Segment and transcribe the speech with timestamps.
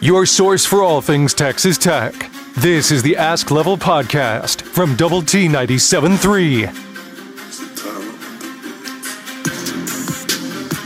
[0.00, 2.14] your source for all things Texas Tech.
[2.56, 6.66] This is the Ask Level Podcast from Double T 97.3.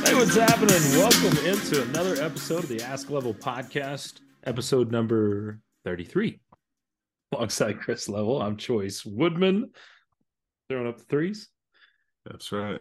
[0.07, 0.81] Hey, what's happening?
[0.99, 6.41] Welcome into another episode of the Ask Level Podcast, episode number 33.
[7.33, 9.71] Alongside Chris Level, I'm Chois Woodman,
[10.69, 11.49] throwing up the threes.
[12.25, 12.81] That's right.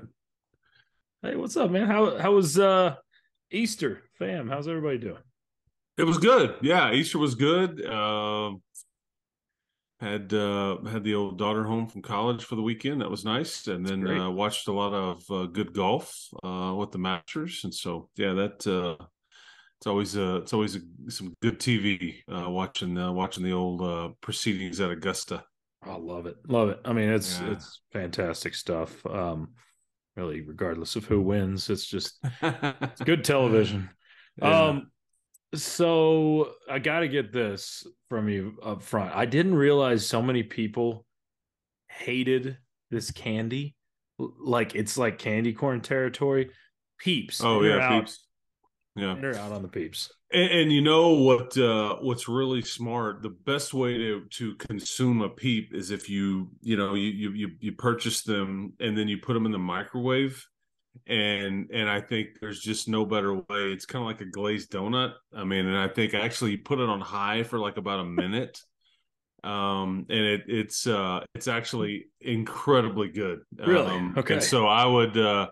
[1.21, 1.87] Hey, what's up, man?
[1.87, 2.95] How how was uh
[3.51, 4.49] Easter, fam?
[4.49, 5.21] How's everybody doing?
[6.01, 6.55] It was good.
[6.61, 7.85] Yeah, Easter was good.
[7.85, 8.53] Uh,
[9.99, 13.01] had uh, had the old daughter home from college for the weekend.
[13.01, 16.11] That was nice, and then uh, watched a lot of uh, good golf
[16.43, 17.61] uh, with the Masters.
[17.63, 19.05] And so, yeah, that uh,
[19.77, 23.83] it's always uh, it's always a, some good TV uh, watching uh, watching the old
[23.83, 25.43] uh, proceedings at Augusta.
[25.83, 26.79] I love it, love it.
[26.83, 27.51] I mean, it's Yeah.
[27.51, 29.05] it's fantastic stuff.
[29.05, 29.49] Um,
[30.15, 33.89] really, regardless of who wins, it's just it's good television.
[34.37, 34.65] Yeah.
[34.65, 34.90] Um,
[35.53, 39.15] so I got to get this from you up front.
[39.15, 41.05] I didn't realize so many people
[41.89, 42.57] hated
[42.89, 43.75] this candy.
[44.17, 46.51] Like it's like candy corn territory.
[46.99, 47.43] Peeps.
[47.43, 48.27] oh yeah, out, peeps.
[48.95, 49.15] Yeah.
[49.19, 50.11] they're out on the peeps.
[50.31, 51.57] And, and you know what?
[51.57, 53.23] Uh, what's really smart?
[53.23, 57.31] The best way to to consume a peep is if you you know you you
[57.31, 60.45] you, you purchase them and then you put them in the microwave.
[61.07, 63.43] And and I think there's just no better way.
[63.49, 65.13] It's kind of like a glazed donut.
[65.35, 68.05] I mean, and I think I actually put it on high for like about a
[68.05, 68.59] minute.
[69.43, 73.39] Um, and it it's uh it's actually incredibly good.
[73.57, 73.91] Really?
[73.91, 74.35] Um, Okay.
[74.35, 75.49] And so I would uh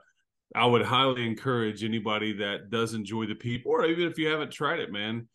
[0.55, 4.51] I would highly encourage anybody that does enjoy the peep, or even if you haven't
[4.51, 5.27] tried it, man,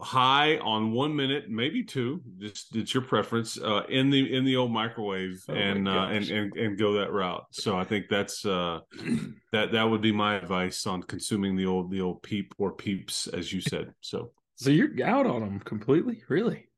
[0.00, 4.56] high on one minute, maybe two, just it's your preference, uh, in the in the
[4.56, 7.44] old microwave, Oh and uh, and and and go that route.
[7.52, 8.80] So I think that's uh,
[9.52, 13.26] that that would be my advice on consuming the old the old peep or peeps,
[13.28, 13.92] as you said.
[14.00, 16.68] So So you're out on them completely, really?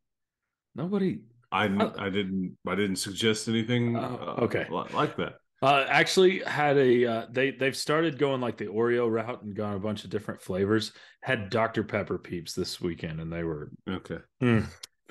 [0.74, 1.20] Nobody.
[1.52, 1.64] I
[1.98, 4.66] I didn't I didn't suggest anything Oh, uh, okay.
[4.70, 5.34] li- like that.
[5.62, 9.74] Uh, actually, had a uh, they they've started going like the Oreo route and gone
[9.74, 10.92] a bunch of different flavors.
[11.22, 14.18] Had Dr Pepper peeps this weekend, and they were Okay.
[14.42, 14.66] mm,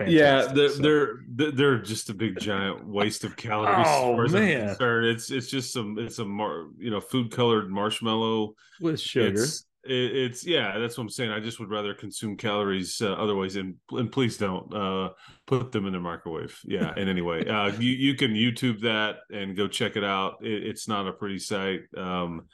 [0.05, 3.75] Yeah, they're, So- they're they're they're just a big giant waste of calories.
[3.89, 5.03] Oh, as far as man.
[5.15, 8.53] it's it's just some it's a mar, you know food colored marshmallow.
[8.79, 9.41] with sugar.
[9.43, 11.31] It's it, it's yeah, that's what I'm saying.
[11.31, 15.09] I just would rather consume calories uh, otherwise, and and please don't uh,
[15.45, 16.59] put them in the microwave.
[16.65, 20.37] Yeah, and anyway, uh, you you can YouTube that and go check it out.
[20.41, 21.81] It, it's not a pretty sight.
[21.97, 22.47] Um,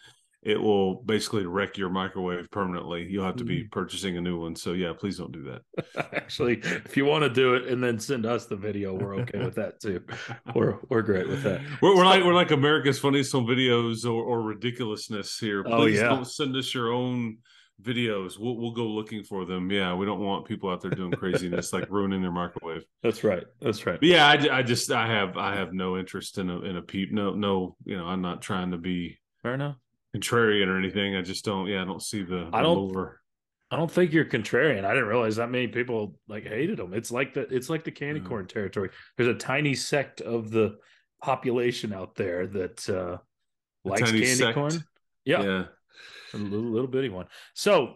[0.44, 3.06] it will basically wreck your microwave permanently.
[3.08, 3.70] You'll have to be hmm.
[3.72, 4.56] purchasing a new one.
[4.56, 6.14] So yeah, please don't do that.
[6.14, 9.40] Actually, if you want to do it and then send us the video, we're okay
[9.40, 10.04] with that too.
[10.56, 11.62] We're we're great with that.
[11.82, 15.64] We're, we're like we're like America's Funniest Home Videos or, or ridiculousness here.
[15.66, 16.10] Oh, Please yeah.
[16.10, 17.38] don't send us your own
[17.82, 18.38] videos.
[18.38, 19.72] We'll we'll go looking for them.
[19.72, 22.84] Yeah, we don't want people out there doing craziness like ruining their microwave.
[23.02, 23.44] That's right.
[23.62, 24.00] That's right.
[24.00, 26.82] But yeah, I, I just I have I have no interest in a in a
[26.82, 27.12] peep.
[27.12, 29.78] No no, you know I'm not trying to be Fair enough.
[30.16, 31.16] Contrarian or anything.
[31.16, 31.68] I just don't.
[31.68, 32.50] Yeah, I don't see the.
[32.54, 32.96] I don't-.
[33.74, 34.84] I don't think you're contrarian.
[34.84, 36.94] I didn't realize that many people like hated them.
[36.94, 38.28] It's like the it's like the candy Yeah.
[38.28, 38.90] corn territory.
[39.16, 40.78] There's a tiny sect of the
[41.24, 43.18] population out there that uh
[43.86, 44.56] A likes candy sect.
[44.56, 44.84] corn.
[45.24, 45.64] Yeah, yeah.
[46.34, 47.28] a little, little bitty one.
[47.54, 47.96] So,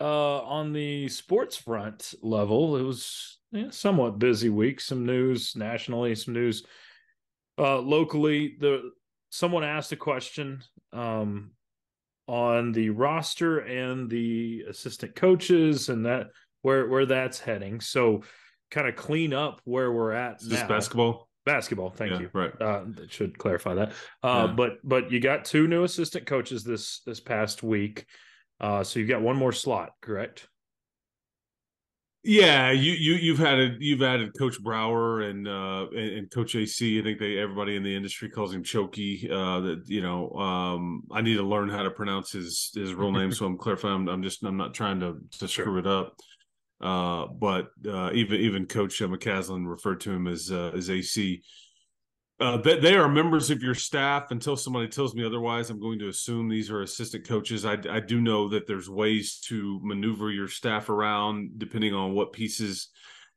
[0.00, 4.80] uh, on the sports front level, it was yeah, somewhat busy week.
[4.82, 6.62] Some news nationally, some news
[7.58, 8.56] uh, locally.
[8.60, 8.90] The
[9.36, 11.50] someone asked a question um,
[12.26, 16.28] on the roster and the assistant coaches, and that
[16.62, 17.80] where where that's heading.
[17.80, 18.22] So,
[18.70, 20.68] kind of clean up where we're at Is this now.
[20.68, 21.28] basketball?
[21.44, 21.90] Basketball.
[21.90, 22.50] Thank yeah, you Right.
[22.60, 23.90] uh that should clarify that
[24.24, 24.54] uh Yeah.
[24.56, 28.04] but but you got two new assistant coaches this this past week
[28.60, 30.48] uh so you've got one more slot correct
[32.28, 36.56] Yeah, you you you've had a, you've added Coach Brower and uh and, and Coach
[36.56, 36.98] AC.
[36.98, 39.30] I think they everybody in the industry calls him Choky.
[39.30, 43.12] Uh, that you know, um, I need to learn how to pronounce his his real
[43.12, 43.94] name, so I'm clarifying.
[43.94, 46.16] I'm, I'm just I'm not trying to to screw it up.
[46.80, 51.40] Uh, but uh, even even Coach uh, McCasland referred to him as uh, as AC.
[52.38, 55.70] Uh, they, they are members of your staff until somebody tells me otherwise.
[55.70, 57.64] I'm going to assume these are assistant coaches.
[57.64, 62.34] I, I do know that there's ways to maneuver your staff around depending on what
[62.34, 62.88] pieces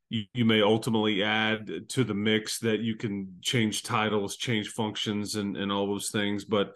[0.09, 5.35] you, you may ultimately add to the mix that you can change titles, change functions,
[5.35, 6.43] and, and all those things.
[6.43, 6.73] But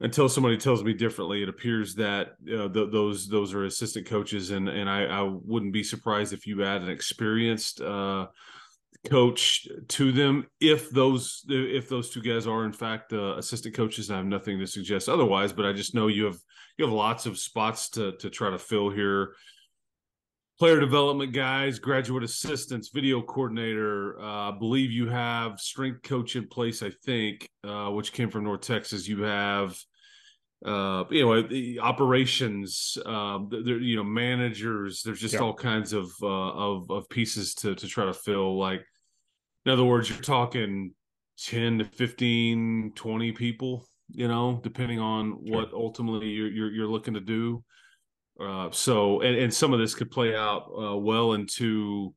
[0.00, 4.50] until somebody tells me differently, it appears that uh, th- those those are assistant coaches,
[4.50, 8.28] and and I, I wouldn't be surprised if you add an experienced uh,
[9.08, 14.10] coach to them if those if those two guys are in fact uh, assistant coaches.
[14.10, 16.38] I have nothing to suggest otherwise, but I just know you have
[16.76, 19.34] you have lots of spots to to try to fill here.
[20.58, 24.20] player development guys, graduate assistants, video coordinator.
[24.20, 26.82] Uh, I believe you have strength coach in place.
[26.82, 29.08] I think, uh, which came from North Texas.
[29.08, 29.78] You have,
[30.64, 32.98] uh, you know, the operations.
[33.04, 35.02] Um, there, you know, managers.
[35.02, 38.58] There's just all kinds of uh, of of pieces to to try to fill.
[38.58, 38.82] Like,
[39.64, 40.94] in other words, you're talking
[41.38, 45.56] 10 to 15 20 people you know depending on sure.
[45.56, 47.64] what ultimately you're, you're, you're looking to do
[48.40, 52.14] uh, so, and, and some of this could play out uh, well into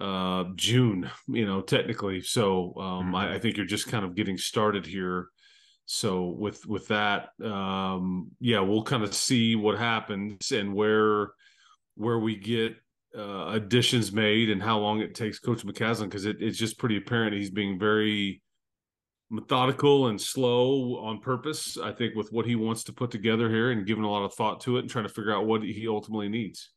[0.00, 2.20] uh, June, you know, technically.
[2.22, 3.14] So, um, mm-hmm.
[3.16, 5.28] I, I, think you're just kind of getting started here.
[5.84, 11.32] So, with with that, um, yeah, we'll kind of see what happens and where
[11.96, 12.76] where we get
[13.16, 16.96] uh, additions made and how long it takes Coach McCasland because it, it's just pretty
[16.96, 18.42] apparent he's being very
[19.30, 21.76] methodical and slow on purpose.
[21.76, 24.34] I think with what he wants to put together here and giving a lot of
[24.34, 26.70] thought to it and trying to figure out what he ultimately needs.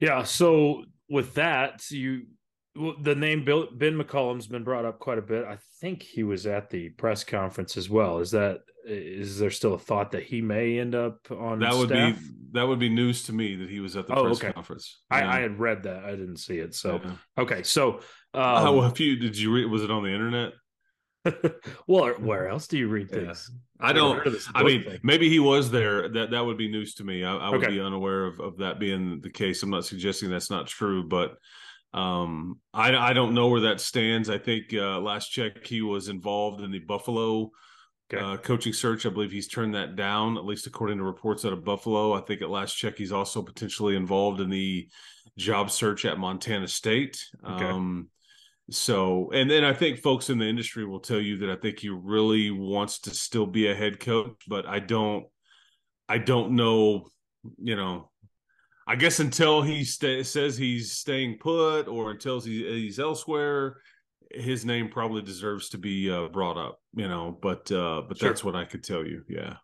[0.00, 0.24] Yeah.
[0.24, 2.26] So with that, you
[2.74, 5.44] the name Bill, Ben McCollum's been brought up quite a bit.
[5.44, 8.18] I think he was at the press conference as well.
[8.18, 11.88] Is that is there still a thought that he may end up on that would
[11.88, 12.18] staff?
[12.18, 14.52] be that would be news to me that he was at the oh, press okay.
[14.52, 15.00] conference.
[15.10, 15.18] Yeah.
[15.18, 16.04] I, I, had read that.
[16.04, 16.74] I didn't see it.
[16.74, 17.12] So yeah.
[17.38, 17.62] okay.
[17.62, 18.00] So
[18.34, 20.52] um, uh, well, if you did you read was it on the internet?
[21.86, 23.50] well, where else do you read things?
[23.80, 23.86] Yeah.
[23.86, 24.26] I don't.
[24.54, 25.00] I mean, thing.
[25.02, 26.08] maybe he was there.
[26.08, 27.24] That that would be news to me.
[27.24, 27.72] I, I would okay.
[27.72, 29.62] be unaware of, of that being the case.
[29.62, 31.36] I'm not suggesting that's not true, but
[31.94, 34.28] um, I I don't know where that stands.
[34.28, 37.52] I think uh, last check he was involved in the Buffalo
[38.12, 38.22] okay.
[38.22, 39.06] uh, coaching search.
[39.06, 42.12] I believe he's turned that down, at least according to reports out of Buffalo.
[42.12, 44.88] I think at last check he's also potentially involved in the
[45.38, 47.24] job search at Montana State.
[47.46, 47.64] Okay.
[47.64, 48.08] Um,
[48.70, 51.78] so, and then I think folks in the industry will tell you that I think
[51.78, 55.26] he really wants to still be a head coach, but I don't,
[56.08, 57.08] I don't know,
[57.58, 58.10] you know,
[58.86, 63.78] I guess until he says he's staying put or until he, he's elsewhere,
[64.30, 68.28] his name probably deserves to be uh, brought up, you know, but, uh, but sure.
[68.28, 69.22] that's what I could tell you.
[69.28, 69.54] Yeah.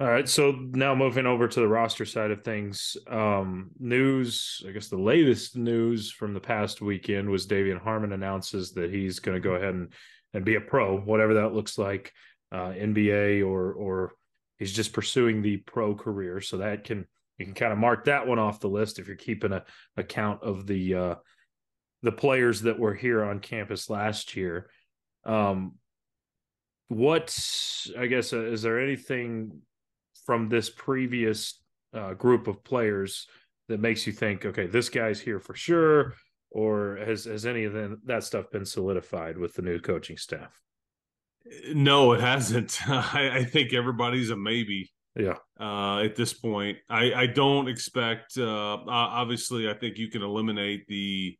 [0.00, 0.26] All right.
[0.26, 4.96] So now moving over to the roster side of things, um, news, I guess the
[4.96, 9.56] latest news from the past weekend was De'Vion Harmon announces that he's going to go
[9.56, 9.92] ahead and,
[10.32, 12.12] and be a pro, whatever that looks like,
[12.50, 14.12] uh, NBA or, or
[14.58, 16.40] he's just pursuing the pro career.
[16.40, 17.06] So that can,
[17.40, 19.64] you can kind of mark that one off the list if you're keeping a
[19.96, 21.14] account of the, uh,
[22.02, 24.70] the players that were here on campus last year.
[25.24, 25.74] Um,
[26.88, 27.36] what,
[27.98, 29.60] I guess, uh, is there anything
[30.26, 31.60] from this previous
[31.94, 33.26] uh, group of players
[33.68, 36.14] that makes you think, okay, this guy's here for sure,
[36.50, 40.60] or has has any of that stuff been solidified with the new coaching staff?
[41.72, 42.78] No, it hasn't.
[42.88, 44.90] I, I think everybody's a maybe.
[45.16, 45.36] Yeah.
[45.58, 48.38] Uh, at this point, I I don't expect.
[48.38, 51.36] Uh, obviously, I think you can eliminate the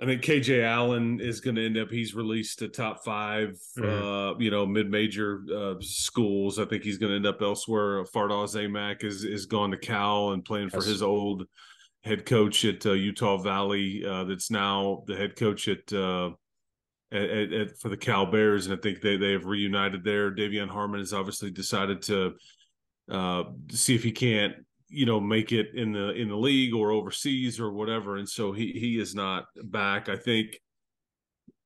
[0.00, 1.90] I think KJ Allen is going to end up.
[1.90, 3.84] He's released to top 5 mm-hmm.
[3.84, 6.60] uh, you know, mid-major uh, schools.
[6.60, 8.04] I think he's going to end up elsewhere.
[8.04, 10.86] Fardaws Aimaq is is gone to Cal and playing for yes.
[10.86, 11.46] his old
[12.04, 14.04] head coach at uh, Utah Valley.
[14.06, 16.30] Uh, that's now the head coach at, uh,
[17.10, 20.30] at, at, at, for the Cal Bears, and I think they they have reunited there.
[20.30, 22.34] De'Vion Harmon has obviously decided to
[23.10, 24.54] uh, see if he can't
[24.88, 28.16] you know make it in the in the league or overseas or whatever.
[28.16, 30.08] And so he he is not back.
[30.08, 30.58] I think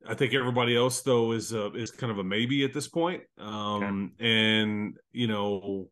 [0.08, 3.22] i think everybody else though is uh, is kind of a maybe at this point.
[3.38, 4.28] Um okay.
[4.28, 5.88] and you know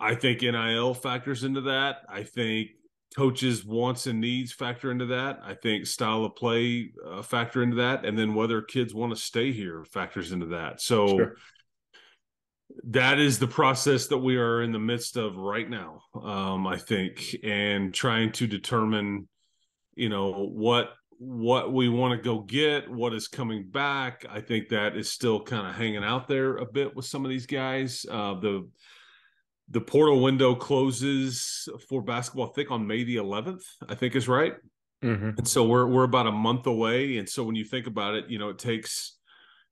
[0.00, 1.98] i think nil factors into that.
[2.08, 2.70] I think
[3.16, 5.40] coaches wants and needs factor into that.
[5.44, 8.04] I think style of play uh, factor into that.
[8.04, 10.80] And then whether kids want to stay here factors into that.
[10.80, 11.36] So sure
[12.84, 16.76] that is the process that we are in the midst of right now um, i
[16.76, 19.28] think and trying to determine
[19.94, 24.24] you know what what we want to go get what is coming back.
[24.30, 27.30] I think that is still kind of hanging out there a bit with some of
[27.30, 28.06] these guys.
[28.10, 28.66] Uh, the
[29.68, 34.26] the portal window closes for basketball i think on may the 11th i think is
[34.26, 34.54] right.
[35.04, 35.30] Mm-hmm.
[35.38, 37.18] and so we're we're about a month away.
[37.18, 39.18] And so when you think about it you know it takes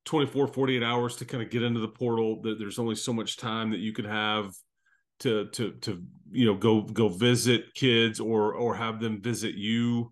[0.09, 3.71] 24 48 hours to kind of get into the portal there's only so much time
[3.71, 4.55] that you can have
[5.21, 10.11] to to to you know go go visit kids or or have them visit you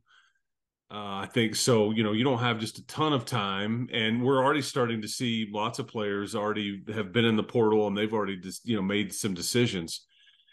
[0.88, 1.90] uh, I think so.
[1.90, 5.08] You know, you don't have just a ton of time, and we're already starting to
[5.08, 8.76] see lots of players already have been in the portal and they've already just you
[8.76, 10.06] know made some decisions.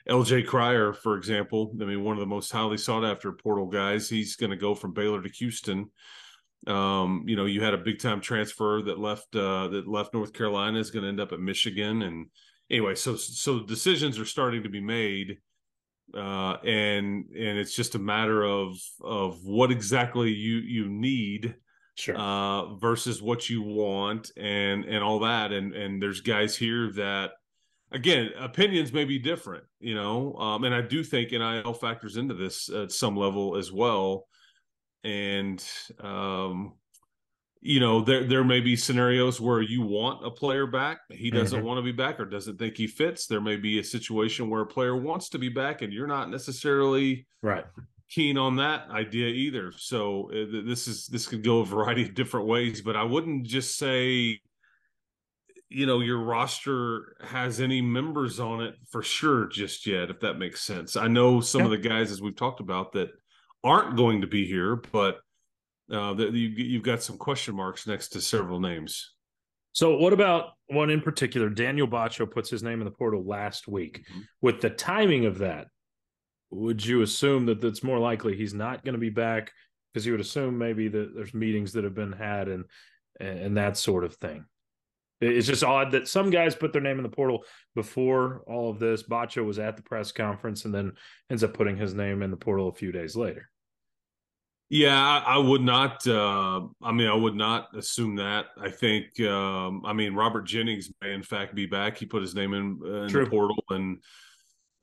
[0.10, 4.10] LJ Cryer for example, I mean, one of the most highly sought after portal guys.
[4.10, 5.92] He's going to go from Baylor to Houston.
[6.68, 10.34] Um, you know, you had a big time transfer that left uh, that left North
[10.34, 12.28] Carolina is going to end up at Michigan, and
[12.70, 15.38] anyway, so so decisions are starting to be made,
[16.16, 21.56] uh, and and it's just a matter of of what exactly you you need
[21.96, 22.16] Sure.
[22.18, 25.52] uh, versus what you want and and all that.
[25.52, 27.34] And and there's guys here that
[27.92, 30.34] again opinions may be different you know?
[30.36, 34.26] Um, and i do think nil factors into this at some level as well
[35.04, 35.64] and
[36.00, 36.74] um,
[37.62, 41.62] you know there there may be scenarios where you want a player back he doesn't
[41.62, 41.66] Mhm.
[41.66, 44.62] want to be back or doesn't think he fits there may be a situation where
[44.62, 47.66] a player wants to be back and you're not necessarily right.
[48.10, 49.72] keen on that idea either.
[49.78, 53.46] So uh, this is this could go a variety of different ways, but I wouldn't
[53.48, 54.40] just say
[55.70, 60.36] you know your roster has any members on it for sure just yet if that
[60.38, 60.96] makes sense.
[60.96, 63.10] I know some of the guys as we've talked about that
[63.64, 65.20] aren't going to be here, but
[65.92, 69.14] uh that you you've got some question marks next to several names.
[69.74, 71.50] So, what about one in particular?
[71.50, 74.06] Daniel Batcho puts his name in the portal last week.
[74.08, 74.24] Mhm.
[74.42, 75.68] With the timing of that,
[76.52, 79.52] would you assume that it's more likely he's not going to be back?
[79.92, 82.66] Because you would assume maybe that there's meetings that have been had and
[83.20, 84.46] and that sort of thing.
[85.22, 88.80] It's just odd that some guys put their name in the portal before all of
[88.80, 89.04] this.
[89.04, 90.94] Batcho was at the press conference and then
[91.30, 93.50] ends up putting his name in the portal a few days later.
[94.74, 96.08] Yeah, I, I would not.
[96.08, 98.48] Uh, I mean, I would not assume that.
[98.60, 99.20] I think.
[99.22, 101.96] Um, I mean, Robert Jennings may in fact be back.
[101.96, 104.02] He put his name in, uh, in the portal, and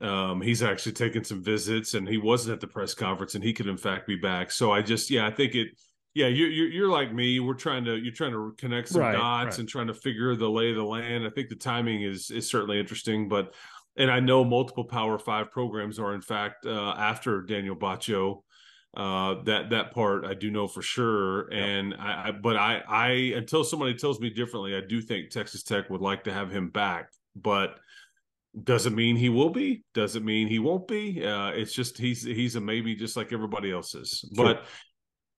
[0.01, 1.95] um, he's actually taken some visits.
[1.95, 4.53] And he wasn't at the press conference, and he could in fact be back.
[4.53, 5.71] So I just, yeah, I think it.
[6.15, 7.41] Yeah, you're you're, you're like me.
[7.41, 9.59] We're trying to you're trying to connect some Right, dots right.
[9.59, 11.27] and trying to figure the lay of the land.
[11.27, 13.55] I think the timing is is certainly interesting, but
[13.97, 18.43] and I know multiple Power Five programs are in fact uh, after Daniel Batcho
[18.97, 23.09] uh that that part i do know for sure and I, I but i i
[23.37, 26.71] until somebody tells me differently i do think texas tech would like to have him
[26.71, 27.77] back but
[28.65, 31.25] doesn't mean he will be doesn't mean he won't be.
[31.25, 34.45] Uh it's just he's he's a maybe just like everybody else is Sure.
[34.45, 34.65] but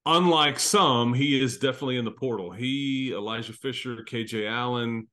[0.06, 2.50] unlike some he is definitely in the portal.
[2.52, 5.08] He elijah fisher kj allen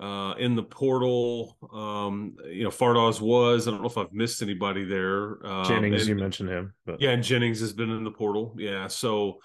[0.00, 4.42] uh in the portal um you know Fardaws was i don't know if i've missed
[4.42, 8.04] anybody there um, Jennings, and- you mentioned him, but yeah, and Jennings has been in
[8.04, 8.54] the portal.
[8.58, 9.38] Yeah, so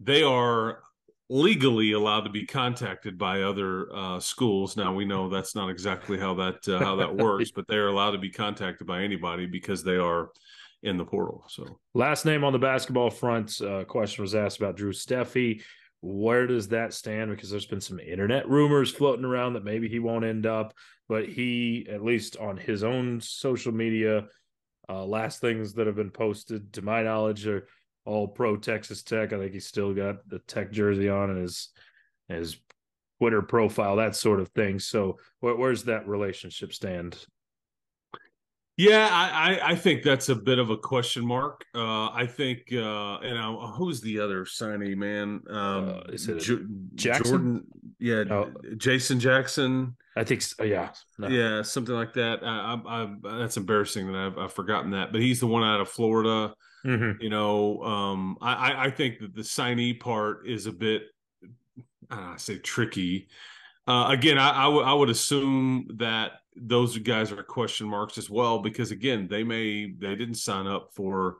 [0.00, 0.82] they are
[1.28, 4.76] legally allowed to be contacted by other uh, schools.
[4.76, 7.88] Now we know that's not exactly how that uh, how that works, but they are
[7.88, 10.30] allowed to be contacted by anybody because they are
[10.82, 11.44] in the portal.
[11.48, 15.62] So Last name on the basketball front, uh, question was asked about Drew Steffi.
[16.02, 17.30] Where does that stand?
[17.30, 20.72] Because there's been some internet rumors floating around that maybe he won't end up,
[21.08, 24.26] but he, at least on his own social media,
[24.88, 27.68] uh, last things that have been posted, to my knowledge, are
[28.04, 29.32] all pro Texas Tech.
[29.32, 31.68] I think he's still got the Tech jersey on and his
[32.28, 32.56] his
[33.18, 34.78] Twitter profile, that sort of thing.
[34.78, 37.18] So, where, where's that relationship stand?
[38.88, 41.64] Yeah, I, I I think that's a bit of a question mark.
[41.74, 45.42] Uh, I think uh, and uh, who's the other signee man?
[45.48, 47.24] Um, Uh, is it Jo- Jackson?
[47.24, 47.66] Jordan?
[47.98, 48.50] Yeah, Oh.
[48.76, 49.96] Jason Jackson.
[50.16, 51.28] I think, s- yeah, no.
[51.28, 52.40] Yeah, something like that.
[52.42, 55.12] I, I, I, that's embarrassing that I've, I've forgotten that.
[55.12, 56.54] But he's the one out of Florida.
[56.84, 57.20] Mhm.
[57.22, 61.02] You know, um, I, I- I think that the signee part is a bit,
[62.10, 63.28] I don't know, I say tricky.
[63.86, 68.60] Uh, again, I, I would would assume that those guys are question marks as well
[68.60, 71.38] because again, they may they didn't sign up for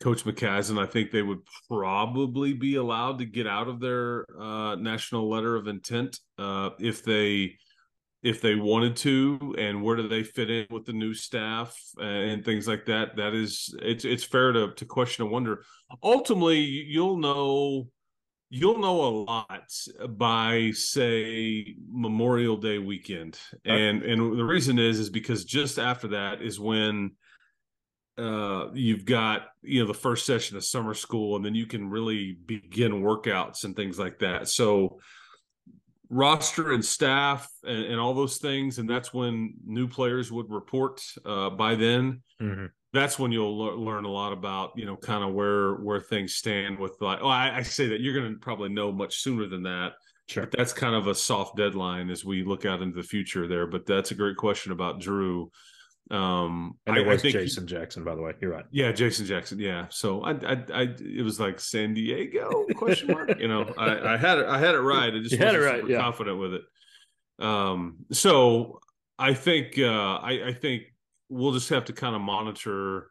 [0.00, 0.82] Coach McCasland.
[0.82, 5.56] I think they would probably be allowed to get out of their uh, national letter
[5.56, 7.56] of intent uh, if they
[8.22, 12.44] if they wanted to and where do they fit in with the new staff and
[12.44, 15.64] things like that that is it's it's fair to to question and wonder
[16.02, 17.88] ultimately you'll know
[18.50, 19.72] you'll know a lot
[20.18, 23.38] by say memorial day weekend.
[23.64, 27.12] And and the reason is is because just after that is when
[28.18, 31.88] uh you've got you know the first session of summer school and then you can
[31.88, 34.48] really begin workouts and things like that.
[34.48, 34.98] So
[36.08, 41.00] roster and staff and, and all those things and that's when new players would report
[41.24, 42.22] uh by then.
[42.42, 42.70] Mhm.
[42.92, 46.34] That's when you'll lear- learn a lot about you know kind of where where things
[46.34, 49.46] stand with like oh I, I say that you're going to probably know much sooner
[49.46, 49.92] than that
[50.28, 50.44] Sure.
[50.44, 53.66] but that's kind of a soft deadline as we look out into the future there
[53.66, 55.50] but that's a great question about drew
[56.10, 58.32] um And it I, I was he- Jason Jackson, by the way.
[58.40, 58.64] You're right.
[58.72, 59.60] yeah, Jason Jackson.
[59.60, 59.86] Yeah.
[59.90, 63.38] So I, I, I, it was like San Diego question mark.
[63.38, 65.14] you know, I, I had it, I had it right.
[65.14, 66.00] I just had it right, yeah.
[66.00, 66.62] confident with it.
[67.38, 67.98] Um.
[68.12, 68.80] So
[69.18, 70.89] I think, uh, I, I think
[71.30, 73.10] we'll just have to kind of monitor.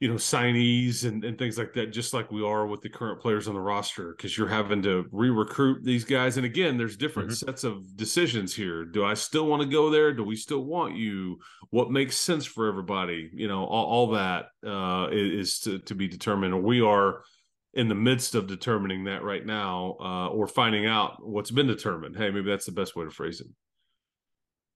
[0.00, 3.20] you know signees and, and things like that just like we are with the current
[3.22, 6.36] players on the roster because you're having to re-recruit these guys.
[6.36, 7.46] And again there's different mm-hmm.
[7.46, 8.84] sets of decisions here.
[8.84, 10.12] Do i still want to go there?
[10.12, 11.38] Do we still want you?
[11.70, 13.30] What makes sense for everybody?
[13.32, 16.62] You know all, all that uh, is to, to be determined.
[16.62, 17.22] We are
[17.72, 22.16] in the midst of determining that right now uh, or finding out what's been determined.
[22.16, 23.46] Hey maybe that's the best way to phrase it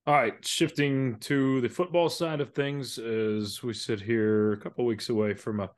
[0.09, 4.87] all right, shifting to the football side of things as we sit here a couple
[4.87, 5.69] weeks away from a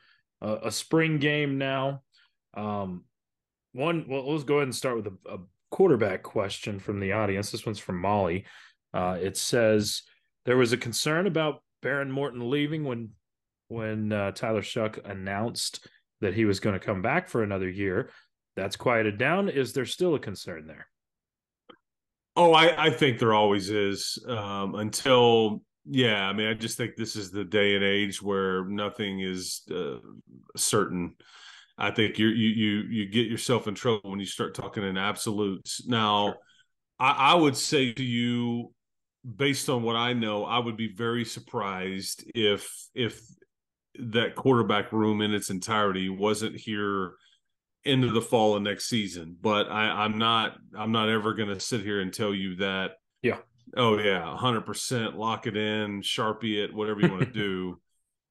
[0.40, 2.02] a, a spring game now.
[2.54, 3.04] Um,
[3.72, 5.38] one, well, let's go ahead and start with a, a,
[5.70, 7.50] quarterback question from the audience.
[7.50, 8.44] This one's from Molly.
[8.92, 10.02] Uh, it says
[10.44, 13.10] there was a concern about Behren Morton leaving when
[13.66, 15.88] when uh, Tyler Shough announced
[16.20, 18.10] that he was going to come back for another year.
[18.54, 19.48] That's quieted down.
[19.48, 20.86] Is there still a concern there?
[22.42, 26.26] Oh, I, I think there always is um, until yeah.
[26.26, 29.98] I mean, I just think this is the day and age where nothing is uh,
[30.56, 31.16] certain.
[31.76, 34.96] I think you you you you get yourself in trouble when you start talking in
[34.96, 35.86] absolutes.
[35.86, 36.36] Now, sure.
[36.98, 38.72] I, I would say to you,
[39.36, 43.20] based on what I know, I would be very surprised if if
[43.98, 47.12] that quarterback room in its entirety wasn't here
[47.84, 49.36] into the fall of next season.
[49.40, 52.92] But I, I'm not I'm not ever going to sit here and tell you that.
[53.22, 53.38] Yeah.
[53.76, 55.16] Oh yeah, hundred percent.
[55.16, 57.80] Lock it in, sharpie it, whatever you want to do.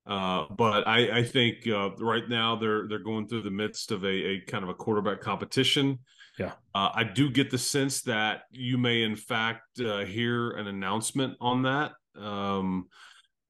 [0.06, 4.04] Uh, but I, I think uh, right now they're they're going through the midst of
[4.04, 6.00] a, a kind of a quarterback competition.
[6.38, 10.68] Yeah, uh, I do get the sense that you may in fact uh, hear an
[10.68, 12.88] announcement on that um,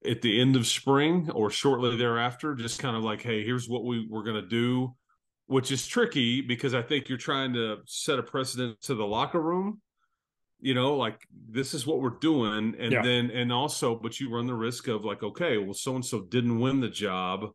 [0.06, 2.56] at the end of spring or shortly thereafter.
[2.56, 4.96] Just kind of like, hey, here's what we we're going to do
[5.50, 9.42] which is tricky because I think you're trying to set a precedent to the locker
[9.42, 9.82] room.
[10.60, 13.02] You know, like this is what we're doing, and yeah.
[13.02, 16.22] then and also, but you run the risk of like, okay, well, so and so
[16.22, 17.46] didn't win the job.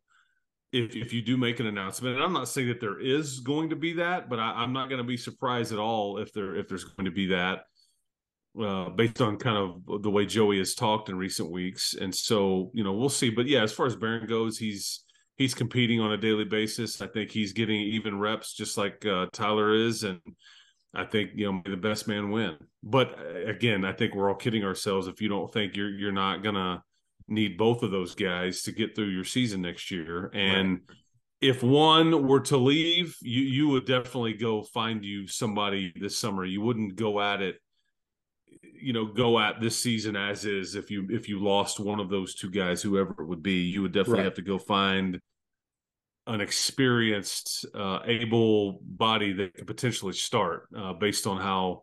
[0.72, 3.70] If if you do make an announcement, and I'm not saying that there is going
[3.70, 6.56] to be that, but I, am not going to be surprised at all if there
[6.56, 7.66] if there's going to be that.
[8.60, 12.72] Uh, based on kind of the way Joey has talked in recent weeks, and so
[12.74, 13.30] you know we'll see.
[13.30, 15.03] But yeah, as far as Behren goes, he's
[15.36, 17.00] he's competing on a daily basis.
[17.00, 20.20] I think he's getting even reps just like uh, Tyler is, and
[20.94, 22.56] I think you know the best man win.
[22.82, 26.12] But uh, again, I think we're all kidding ourselves if you don't think you're you're
[26.12, 26.82] not gonna
[27.28, 30.30] need both of those guys to get through your season next year.
[30.34, 30.98] And right.
[31.40, 36.44] if one were to leave, you you would definitely go find you somebody this summer.
[36.44, 37.56] You wouldn't go at it
[38.84, 42.10] you know go at this season as is if you if you lost one of
[42.10, 44.24] those two guys whoever it would be you would definitely right.
[44.24, 45.18] have to go find
[46.26, 51.82] an experienced uh, able body that could potentially start uh, based on how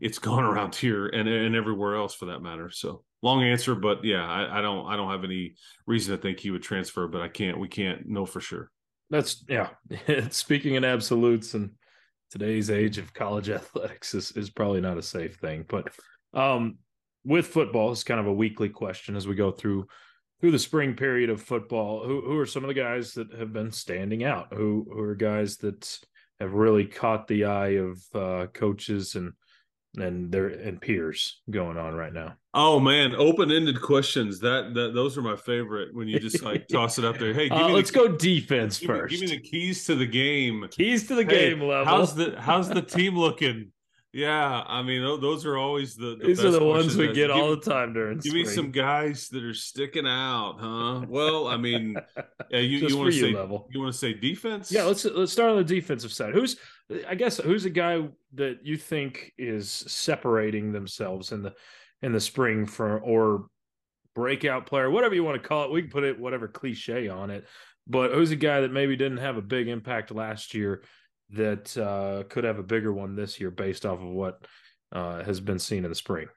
[0.00, 4.02] it's gone around here and and everywhere else for that matter so long answer but
[4.02, 5.54] yeah I, I don't i don't have any
[5.86, 8.70] reason to think he would transfer but i can't we can't know for sure
[9.10, 9.68] that's yeah
[10.30, 11.72] speaking in absolutes and
[12.30, 15.88] today's age of college athletics is, is probably not a safe thing but
[16.34, 16.78] um,
[17.24, 19.86] with football, it's kind of a weekly question as we go through
[20.40, 22.04] through the spring period of football.
[22.04, 24.48] Who who are some of the guys that have been standing out?
[24.52, 25.98] Who who are guys that
[26.40, 29.32] have really caught the eye of uh, coaches and
[29.96, 32.36] and their and peers going on right now?
[32.54, 34.40] Oh man, open-ended questions.
[34.40, 37.34] That that those are my favorite when you just like toss it up there.
[37.34, 39.12] Hey, uh, let's the, go defense give first.
[39.12, 40.66] Me, give me the keys to the game.
[40.70, 41.84] Keys to the hey, game level.
[41.84, 43.72] How's the how's the team looking?
[44.12, 47.50] Yeah, I mean those are always the, the these are the ones we get all
[47.50, 48.16] the time during.
[48.18, 48.46] Give spring.
[48.46, 51.04] me some guys that are sticking out, huh?
[51.06, 51.94] Well, I mean,
[52.50, 53.68] yeah, you, you want to say level.
[53.70, 54.72] you want to say defense?
[54.72, 56.32] Yeah, let's let's start on the defensive side.
[56.32, 56.56] Who's
[57.06, 61.52] I guess who's a guy that you think is separating themselves in the
[62.00, 63.48] in the spring for or
[64.14, 65.70] breakout player, whatever you want to call it.
[65.70, 67.46] We can put it whatever cliche on it,
[67.86, 70.82] but who's a guy that maybe didn't have a big impact last year
[71.30, 74.46] that uh, could have a bigger one this year based off of what
[74.92, 76.28] uh, has been seen in the spring?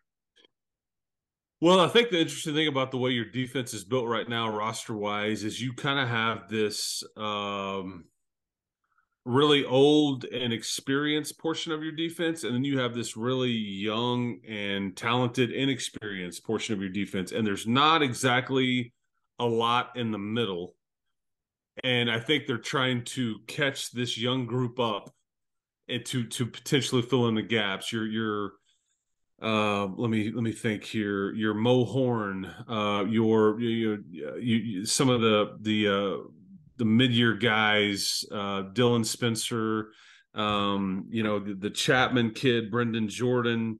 [1.61, 4.49] Well, I think the interesting thing about the way your defense is built right now,
[4.49, 8.05] roster wise, is you kind of have this um,
[9.25, 14.39] really old and experienced portion of your defense, and then you have this really young
[14.47, 17.31] and talented, inexperienced portion of your defense.
[17.31, 18.91] And there's not exactly
[19.37, 20.73] a lot in the middle
[21.83, 25.13] and I think they're trying to catch this young group up
[25.87, 27.91] and to to potentially fill in the gaps.
[27.91, 28.51] Your your
[29.41, 31.33] uh, let me let me think here.
[31.33, 36.27] Your Mo Horn, uh, your you, you, you some of the the uh,
[36.77, 39.91] the mid year guys, uh, Dylan Spencer,
[40.35, 43.79] um, you know the, the Chapman kid, Brendan Jordan.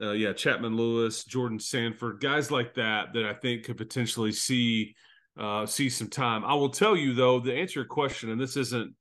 [0.00, 4.96] Uh, yeah, Chapman Lewis, Jordan Sanford, guys like that that I think could potentially see
[5.38, 6.44] uh, see some time.
[6.44, 8.94] I will tell you though, to answer your question, and this isn't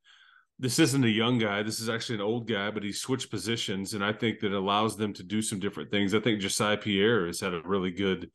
[0.59, 1.63] this isn't a young guy.
[1.63, 4.95] This is actually an old guy, but he switched positions, and I think that allows
[4.95, 6.13] them to do some different things.
[6.13, 8.29] I think Josiah Pierre has had a really good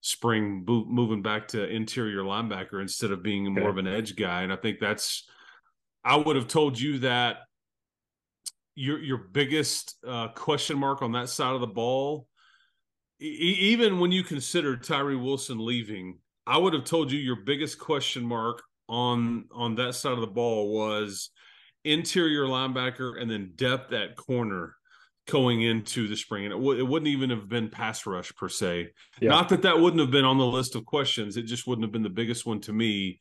[0.00, 4.52] spring moving back to interior linebacker instead of being more of an edge guy, and
[4.52, 5.28] I think that's.
[6.06, 7.38] I would have told you that
[8.74, 12.28] your your biggest uh, question mark on that side of the ball,
[13.20, 13.26] e-
[13.60, 18.24] even when you consider Tyree Wilson leaving, I would have told you your biggest question
[18.24, 21.30] mark on on that side of the ball was
[21.84, 24.74] interior linebacker and then depth at corner
[25.26, 26.44] going into the spring.
[26.44, 28.90] And it, w- it wouldn't even have been pass rush per se.
[29.20, 29.30] Yeah.
[29.30, 31.36] Not that that wouldn't have been on the list of questions.
[31.36, 33.20] It just wouldn't have been the biggest one to me.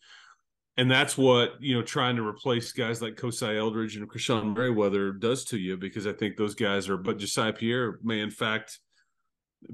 [0.75, 5.12] And that's what, you know, trying to replace guys like Kosai Eldridge and Krishon Merriweather
[5.12, 8.79] does to you because I think those guys are, but Josiah Pierre may, in fact,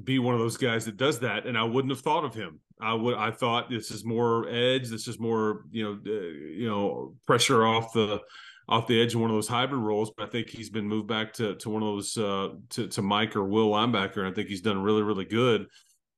[0.04, 1.46] be one of those guys that does that.
[1.46, 2.60] And I wouldn't have thought of him.
[2.82, 4.90] I would, I thought this is more edge.
[4.90, 8.22] This is more, you know, uh, you know, pressure off the,
[8.70, 11.08] off the edge of one of those hybrid roles, but I think he's been moved
[11.08, 14.32] back to to one of those uh, to to Mike or Will linebacker, and I
[14.32, 15.66] think he's done really really good.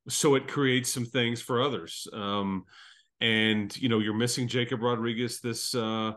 [0.09, 2.07] So it creates some things for others.
[2.11, 2.65] Um,
[3.21, 6.11] and you know you're missing Jacob Rodriguez this uh,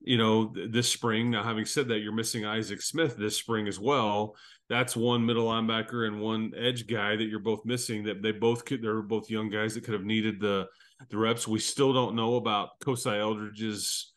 [0.00, 1.30] you know this spring.
[1.30, 4.36] Now, having said that, you're missing Isaac Smith this spring as well.
[4.70, 8.04] That's one middle linebacker and one edge guy that you're both missing.
[8.04, 8.80] That they both could.
[8.80, 10.68] They're both young guys that could have needed the
[11.10, 11.48] the reps.
[11.48, 14.12] We still don't know about Kosai Eldridge's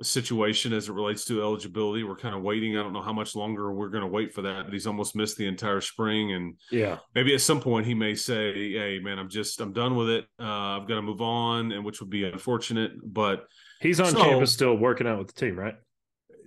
[0.00, 2.02] situation as it relates to eligibility.
[2.02, 2.76] We're kind of waiting.
[2.76, 5.14] I don't know how much longer we're going to wait for that, but he's almost
[5.14, 6.32] missed the entire spring.
[6.32, 9.94] And yeah, maybe at some point he may say, "Hey, man, I'm just I'm done
[9.94, 10.24] with it.
[10.40, 12.92] Uh, I've got to move on," and which would be unfortunate.
[13.04, 13.44] But
[13.80, 15.74] he's on so, campus still working out with the team, right?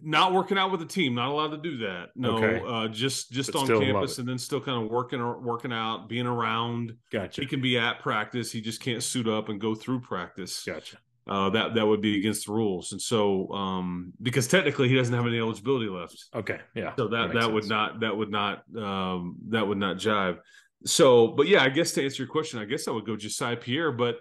[0.06, 1.16] Not working out with the team.
[1.16, 2.10] Not allowed to do that.
[2.16, 2.62] No, okay.
[2.66, 6.08] uh, just just but on campus and then still kind of working or working out,
[6.08, 6.94] being around.
[7.12, 7.42] Gotcha.
[7.42, 8.52] He can be at practice.
[8.52, 10.64] He just can't suit up and go through practice.
[10.64, 12.92] Gotcha uh, that that would be against the rules.
[12.92, 16.24] And so, um, because technically he doesn't have any eligibility left.
[16.36, 16.96] Okay, yeah.
[16.96, 20.38] So that that, that would not that would not um, that would not jive.
[20.86, 23.56] So, but yeah, I guess to answer your question, I guess I would go Josiah
[23.56, 24.18] Pierre, but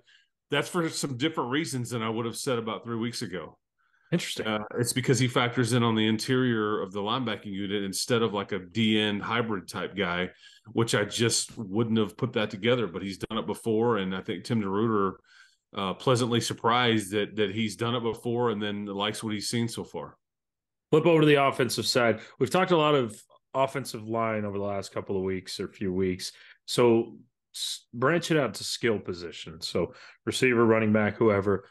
[0.51, 3.59] that's for some different reasons than I would have said about three weeks ago.
[4.15, 4.47] Interesting.
[4.47, 8.33] Uh, it's because he factors in on the interior of the linebacking unit instead of
[8.33, 10.31] like a D end hybrid type guy,
[10.73, 12.87] which I just wouldn't have put that together.
[12.87, 15.15] But he's done it before, and I think Tim DeRuyter–
[15.75, 19.69] uh, pleasantly surprised that that he's done it before and then likes what he's seen
[19.69, 20.17] so far.
[20.91, 22.21] Flip over to the offensive side.
[22.39, 23.21] We've talked a lot of
[23.53, 26.33] offensive line over the last couple of weeks or few weeks.
[26.67, 27.17] So
[27.93, 29.61] branch it out to skill position.
[29.61, 31.69] So receiver, running back, whoever.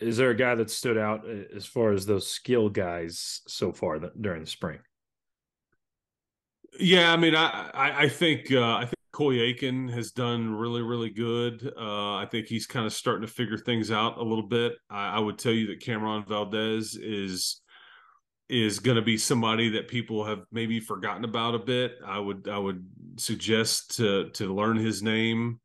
[0.00, 3.72] Is there a guy that stood out uh, as far as those skill guys so
[3.72, 4.78] far that, during the spring?
[6.78, 10.82] Yeah, I mean, I I, I think uh, I think Coy Eakin has done really,
[10.82, 11.72] really good.
[11.76, 14.74] Uh, I think he's kind of starting to figure things out a little bit.
[14.88, 17.60] I, I would tell you that Cameron Valdez is
[18.48, 21.92] is going to be somebody that people have maybe forgotten about a bit.
[22.04, 22.84] I would I would
[23.16, 25.60] suggest to to learn his name.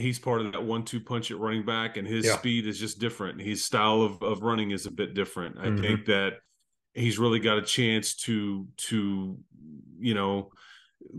[0.00, 2.36] He's part of that one-two punch at running back, and his yeah.
[2.36, 3.40] speed is just different.
[3.40, 5.58] His style of, of running is a bit different.
[5.58, 5.82] I mm-hmm.
[5.82, 6.34] think that
[6.94, 9.38] he's really got a chance to to
[9.98, 10.50] you know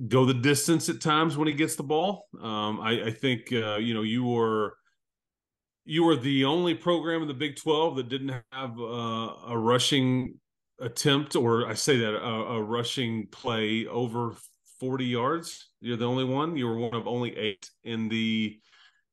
[0.08, 2.28] go the distance at times when he gets the ball.
[2.42, 4.76] Um, I, I, think uh, you know you were
[5.86, 10.36] you were the only program in the Big Twelve that didn't have uh, a rushing
[10.80, 14.34] attempt, or I say that a, a, rushing play over
[14.80, 15.70] forty yards.
[15.80, 16.56] You're the only one.
[16.56, 18.60] You were one of only eight in the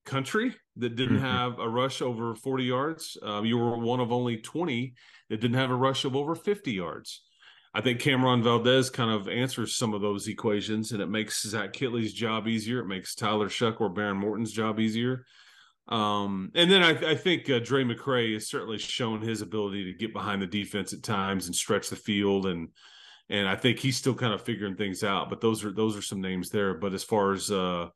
[0.08, 1.24] country that didn't mm-hmm.
[1.24, 3.16] have a rush over 40 yards.
[3.22, 4.94] Um, you were one of only 20
[5.28, 7.22] that didn't have a rush of over 50 yards.
[7.74, 11.72] I think Cameron Valdez kind of answers some of those equations, and it makes Zach
[11.72, 12.80] Kittley's job easier.
[12.80, 15.26] It makes Tyler Shough or Behren Morton's job easier.
[15.88, 19.98] Um, and then I, I think uh, Drae McCray has certainly shown his ability to
[19.98, 22.68] get behind the defense at times and stretch the field, and
[23.30, 25.30] and I think he's still kind of figuring things out.
[25.30, 26.74] But those are those are some names there.
[26.74, 27.88] But as far as uh,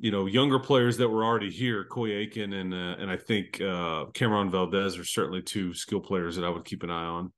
[0.00, 3.60] you know, younger players that were already here, Coy Eakin and uh, and I think
[3.60, 7.32] uh, Cameron Valdez are certainly two skill players that I would keep an eye on.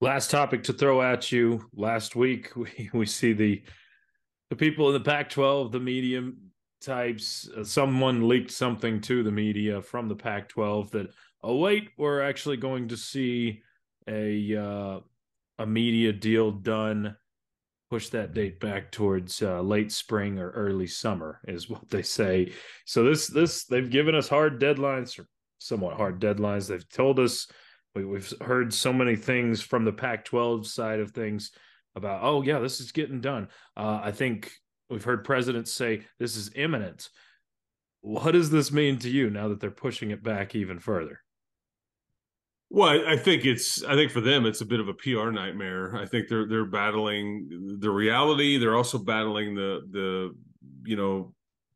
[0.00, 1.66] Last topic to throw at you.
[1.74, 3.62] Last week, we, we see the
[4.50, 6.36] the people in the Pac-12, the medium
[6.80, 7.48] types.
[7.56, 11.08] Uh, someone leaked something to the media from the Pac-12 that
[11.42, 13.62] oh wait, we're actually going to see
[14.06, 15.00] a uh,
[15.58, 17.16] a media deal done.
[17.90, 22.52] Push that date back towards uh, late spring or early summer is what they say.
[22.84, 25.26] So this this they've given us hard deadlines or
[25.58, 26.68] somewhat hard deadlines.
[26.68, 27.48] They've told us
[27.94, 31.50] we, have heard so many things from the Pac 12 side of things
[31.94, 33.48] about, oh, yeah, this is getting done.
[33.76, 34.52] Uh, I think
[34.88, 37.08] we've heard presidents say this is imminent.
[38.00, 41.20] what does this mean to you now that they're pushing it back even further?
[42.70, 45.96] Well, I think it's I think for them it's a bit of a PR nightmare.
[45.96, 48.58] I think they're they're battling the reality.
[48.58, 50.34] They're also battling the the
[50.84, 51.34] you know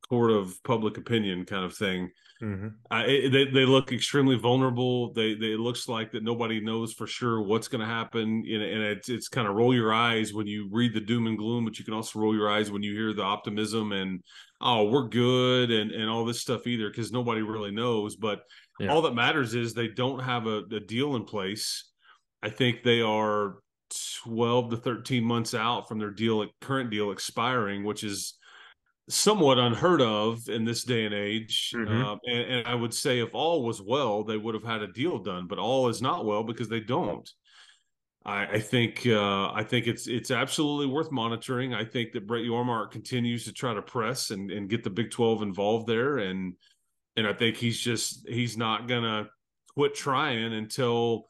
[0.08, 2.10] court of public opinion kind of thing.
[2.42, 3.30] Mm-hmm.
[3.30, 5.12] They they look extremely vulnerable.
[5.12, 8.44] They they it looks like that nobody knows for sure what's going to happen.
[8.44, 11.38] And, and it's it's kind of roll your eyes when you read the doom and
[11.38, 14.22] gloom, but you can also roll your eyes when you hear the optimism and
[14.60, 18.16] oh we're good and and all this stuff either because nobody really knows.
[18.16, 18.40] But
[18.80, 18.88] yeah.
[18.88, 21.90] All that matters is they don't have a, a deal in place.
[22.42, 23.58] I think they are
[24.24, 28.38] 12 to 13 months out from their deal current deal expiring which is
[29.08, 32.02] somewhat unheard of in this day and age mm-hmm.
[32.02, 34.92] uh, and, and, i would say if all was well they would have had a
[34.92, 37.28] deal done but all is not well because they don't
[38.24, 42.44] i, I think uh, i think it's it's absolutely worth monitoring i think that brett
[42.44, 46.54] yormark continues to try to press and, and get the big 12 involved there and
[47.16, 49.28] and I think he's just he's not gonna
[49.74, 51.26] quit trying until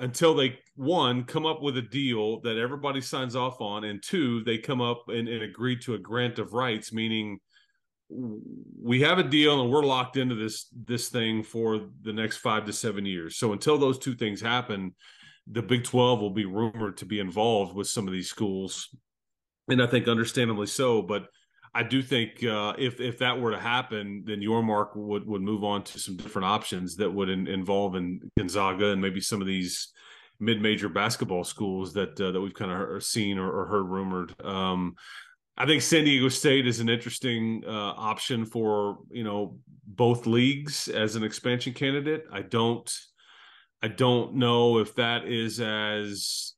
[0.00, 4.42] until they one come up with a deal that everybody signs off on, and two
[4.44, 7.38] they come up and, and agree to a grant of rights, meaning
[8.08, 12.64] we have a deal and we're locked into this this thing for the next five
[12.64, 13.36] to seven years.
[13.36, 14.94] So until those two things happen,
[15.46, 18.88] the Big Twelve will be rumored to be involved with some of these schools,
[19.68, 21.02] and I think understandably so.
[21.02, 21.26] But
[21.72, 25.62] I do think uh, if if that were to happen, then Yormark would would move
[25.62, 29.46] on to some different options that would in, involve in Gonzaga and maybe some of
[29.46, 29.92] these
[30.40, 34.34] mid major basketball schools that uh, that we've kind of seen or, or heard rumored.
[34.44, 34.96] Um,
[35.56, 40.88] I think San Diego State is an interesting uh, option for you know both leagues
[40.88, 42.24] as an expansion candidate.
[42.32, 42.90] I don't
[43.80, 46.54] I don't know if that is as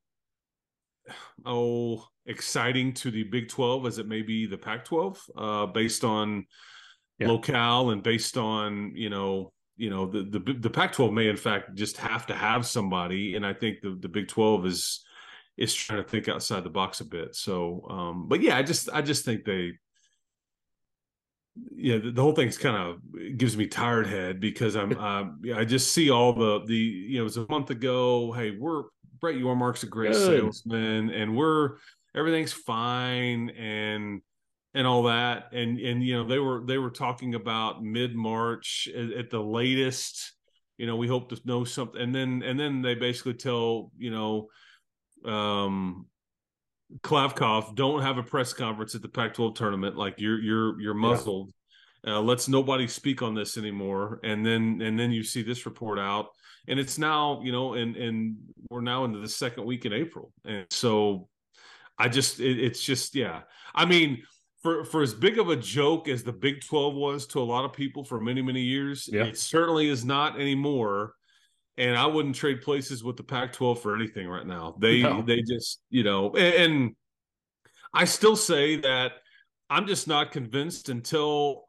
[1.44, 6.04] oh exciting to the Big 12 as it may be the Pac 12, uh, based
[6.04, 6.46] on
[7.18, 7.28] yeah.
[7.28, 11.36] locale and based on, you know, you know, the, the, the Pac 12 may in
[11.36, 13.34] fact just have to have somebody.
[13.34, 15.04] And I think the, the Big 12 is,
[15.56, 17.34] is trying to think outside the box a bit.
[17.34, 19.72] So, um, but yeah, I just, I just think they,
[21.74, 25.24] yeah, the, the whole thing's kind of gives me tired head because I'm, uh,
[25.56, 28.32] I just see all the, the, you know, it was a month ago.
[28.32, 28.84] Hey, we're,
[29.20, 30.26] Brett Yormark's a great Good.
[30.26, 31.76] salesman and we're,
[32.14, 34.22] everything's fine and
[34.74, 35.52] and all that.
[35.52, 39.40] And and you know they were they were talking about mid march at, at, the
[39.40, 40.32] latest
[40.78, 42.00] you know we hope to know something.
[42.00, 44.48] And then and then they basically tell you know
[45.30, 46.06] um
[47.00, 49.96] Kliavkoff don't have a press conference at the Pac-12 tournament.
[49.96, 51.52] Like you're you're you're muzzled.
[52.04, 52.16] Yeah.
[52.16, 54.20] uh, let's nobody speak on this anymore.
[54.24, 56.28] And then and then you see this report out.
[56.68, 58.36] And it's now you know and and
[58.70, 60.32] we're now into the second week in April.
[60.44, 61.28] And so
[62.02, 63.42] I just it, it's just yeah.
[63.76, 64.24] I mean,
[64.60, 67.64] for for as big of a joke as the Big 12 was to a lot
[67.64, 69.22] of people for many many years, yeah.
[69.22, 71.14] it certainly is not anymore.
[71.78, 74.74] And I wouldn't trade places with the Pac-12 for anything right now.
[74.80, 75.22] They no.
[75.22, 76.96] they just you know, and, and
[77.94, 79.12] I still say that
[79.70, 81.66] I'm just not convinced until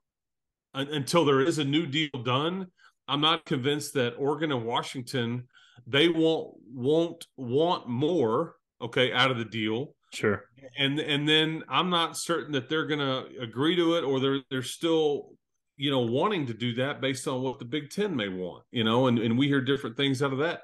[0.73, 2.67] until there is a new deal done.
[3.07, 5.47] I'm not convinced that Oregon and Washington
[5.85, 10.45] they won't won't want more okay out of the deal Sure.
[10.77, 14.41] And and then I'm not certain that they're going to agree to it or they're
[14.49, 15.31] they're still
[15.75, 18.83] you know wanting to do that based on what the Big 10 may want, you
[18.83, 20.61] know, and and we hear different things out of that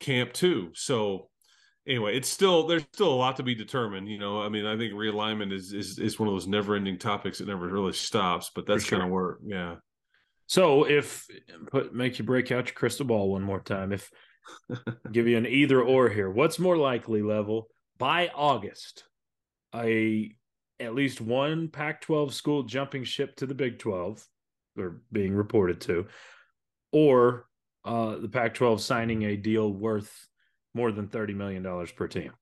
[0.00, 0.70] camp too.
[0.74, 1.28] So
[1.86, 4.42] anyway, it's still there's still a lot to be determined, you know.
[4.42, 7.68] I mean, I think realignment is is is one of those never-ending topics that never
[7.68, 8.98] really stops, but that's sure.
[8.98, 9.76] kind of where yeah.
[10.46, 11.28] So if
[11.68, 14.10] put make you break out your crystal ball one more time, if
[15.12, 17.68] give you an either or here, what's more likely level
[18.00, 19.04] by August,
[19.74, 20.34] a
[20.80, 24.26] at least one Pac-12 school jumping ship to the Big 12
[24.78, 26.06] or being reported to,
[26.90, 27.46] or
[27.84, 30.26] uh, the Pac-12 signing a deal worth
[30.74, 32.32] more than thirty million dollars per team.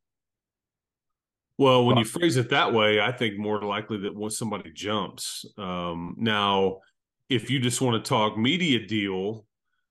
[1.57, 5.45] Well, when you phrase it that way, I think more likely that once somebody jumps.
[5.57, 6.79] Um, now,
[7.29, 9.45] if you just want to talk media deal,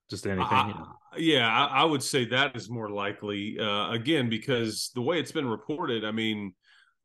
[0.08, 0.48] just anything.
[0.50, 0.84] I,
[1.16, 3.58] yeah, I, I, would say that is more likely.
[3.58, 6.52] Uh, again, because the way it's been reported, I mean,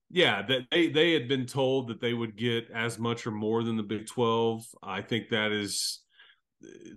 [0.09, 3.63] yeah, that they they had been told that they would get as much or more
[3.63, 4.65] than the Big Twelve.
[4.81, 6.01] I think that is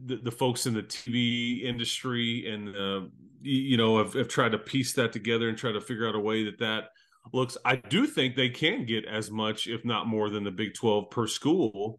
[0.05, 3.09] the, the folks in the TV industry and uh,
[3.41, 6.21] you know have, have tried to piece that together and try to figure out a
[6.21, 6.91] way that that
[7.33, 7.57] looks.
[7.65, 11.11] I do think they can get as much, if not more, than the Big Twelve
[11.11, 11.99] per school.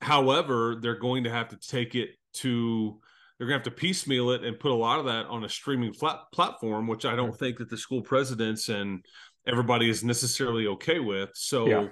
[0.00, 3.00] However, they're going to have to take it to
[3.38, 5.48] they're going to have to piecemeal it and put a lot of that on a
[5.48, 9.04] streaming flat platform, which I don't think that the school presidents and
[9.46, 11.30] everybody is necessarily okay with.
[11.34, 11.88] So, yeah.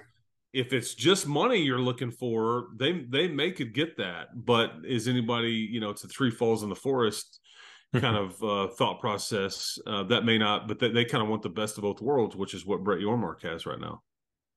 [0.53, 4.29] if it's just money you're looking for, they they may could get that.
[4.33, 7.39] But is anybody, you know, it's a three falls in the forest
[7.95, 9.77] kind of uh, thought process.
[9.85, 12.35] Uh, that may not, but they, they kind of want the best of both worlds,
[12.35, 14.01] which is what Brett Yormark has right now.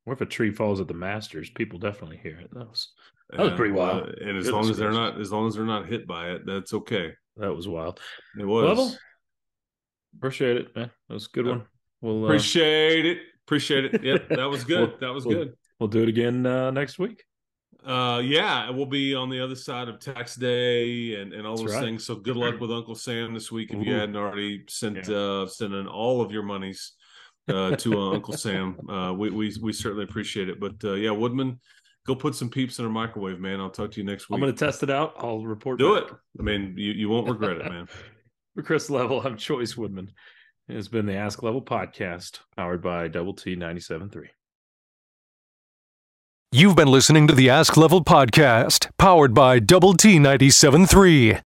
[0.05, 1.51] What if a tree falls at the Masters?
[1.51, 2.51] People definitely hear it.
[3.31, 4.03] That was that was pretty wild.
[4.03, 6.31] Uh, and as Goodness long as they're not, as long as they're not hit by
[6.31, 7.12] it, that's okay.
[7.37, 8.01] That was wild.
[8.38, 8.64] It was.
[8.64, 8.97] Level?
[10.17, 10.91] Appreciate it, man.
[11.09, 11.64] That was a good one.
[12.01, 13.19] We'll uh, appreciate it.
[13.47, 14.03] Appreciate it.
[14.03, 14.91] Yep, that was good.
[14.91, 15.55] we'll, that was we'll, good.
[15.79, 17.25] We'll do it again uh, next week.
[17.87, 21.69] Uh, yeah, we'll be on the other side of tax day and, and all That's
[21.69, 21.85] those right.
[21.85, 22.05] things.
[22.05, 23.71] So good luck with Uncle Sam this week.
[23.71, 23.85] If Ooh.
[23.85, 25.17] you hadn't already sent yeah.
[25.17, 26.93] uh, sending all of your monies
[27.49, 30.59] uh, to uh, Uncle Sam, uh, we, we we certainly appreciate it.
[30.61, 31.61] But uh, yeah, Woodman,
[32.09, 33.61] go put some peeps in a microwave, man.
[33.61, 34.37] I'll talk to you next week.
[34.37, 35.14] I'm going to test it out.
[35.18, 35.79] I'll report.
[35.79, 36.11] Do back.
[36.11, 36.16] it.
[36.40, 37.87] I mean, you, you won't regret it, man.
[38.57, 40.11] For Chris Level, I'm Chois Woodman.
[40.68, 44.29] It has been the Ask Level podcast powered by Double T 97.3.
[46.51, 51.42] You've been listening to the Ask Level podcast, powered by Double T 97.3.